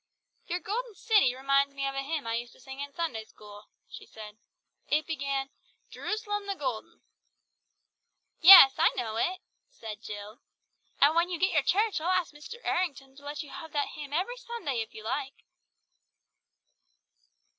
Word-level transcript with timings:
"Your 0.47 0.59
Golden 0.59 0.95
City 0.95 1.35
reminds 1.35 1.75
me 1.75 1.85
of 1.85 1.93
a 1.93 2.01
hymn 2.01 2.25
I 2.25 2.33
used 2.33 2.53
to 2.53 2.59
sing 2.59 2.79
in 2.79 2.91
Sunday 2.91 3.23
school," 3.23 3.69
she 3.87 4.07
said. 4.07 4.39
"It 4.87 5.05
began, 5.05 5.51
'Jeroos'lem 5.91 6.47
the 6.47 6.55
golden'!" 6.55 7.03
"Yes, 8.39 8.73
I 8.79 8.89
know 8.95 9.17
it," 9.17 9.41
said 9.69 10.01
Jill, 10.01 10.39
nodding; 10.39 10.41
"and 11.01 11.15
when 11.15 11.29
you 11.29 11.37
get 11.37 11.53
your 11.53 11.61
church 11.61 12.01
I'll 12.01 12.07
ask 12.09 12.33
Mr. 12.33 12.55
Errington 12.63 13.15
to 13.17 13.23
let 13.23 13.43
you 13.43 13.51
have 13.51 13.73
that 13.73 13.89
hymn 13.89 14.11
every 14.11 14.37
Sunday 14.37 14.79
if 14.81 14.91
you 14.95 15.03
like." 15.03 15.45